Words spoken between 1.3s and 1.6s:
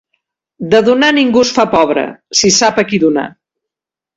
es